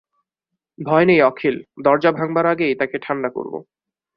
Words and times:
ভয় 0.79 1.05
নেই 1.05 1.21
অখিল, 1.21 1.55
দরজা 1.83 2.11
ভাঙবার 2.11 2.45
আগেই 2.45 2.73
তাকে 2.75 2.97
ঠাণ্ডা 2.99 3.29
করব। 3.29 3.53